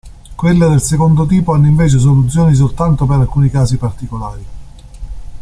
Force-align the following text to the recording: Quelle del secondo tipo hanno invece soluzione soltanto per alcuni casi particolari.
Quelle 0.35 0.67
del 0.67 0.81
secondo 0.81 1.27
tipo 1.27 1.53
hanno 1.53 1.67
invece 1.67 1.99
soluzione 1.99 2.55
soltanto 2.55 3.05
per 3.05 3.19
alcuni 3.19 3.51
casi 3.51 3.77
particolari. 3.77 4.43